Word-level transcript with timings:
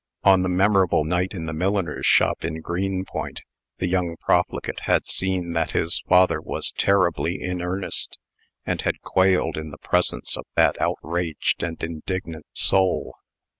On 0.23 0.41
the 0.41 0.49
memorable 0.49 1.05
night 1.05 1.35
in 1.35 1.45
the 1.45 1.53
milliner's 1.53 2.07
shop 2.07 2.43
in 2.43 2.59
Greenpoint, 2.59 3.43
the 3.77 3.87
young 3.87 4.15
profligate 4.19 4.79
had 4.85 5.05
seen 5.05 5.53
that 5.53 5.71
his 5.77 6.01
father 6.09 6.41
was 6.41 6.71
terribly 6.71 7.39
in 7.39 7.61
earnest, 7.61 8.17
and 8.65 8.81
had 8.81 9.01
quailed 9.03 9.57
in 9.57 9.69
the 9.69 9.77
presence 9.77 10.35
of 10.37 10.47
that 10.55 10.81
outraged 10.81 11.61
and 11.61 11.83
indignant 11.83 12.47
soul. 12.51 13.13